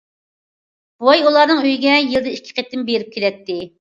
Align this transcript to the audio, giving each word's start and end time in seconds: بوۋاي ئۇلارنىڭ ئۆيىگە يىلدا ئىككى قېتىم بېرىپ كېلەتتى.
بوۋاي 1.03 1.21
ئۇلارنىڭ 1.27 1.61
ئۆيىگە 1.65 1.93
يىلدا 2.01 2.33
ئىككى 2.33 2.57
قېتىم 2.61 2.87
بېرىپ 2.89 3.13
كېلەتتى. 3.19 3.59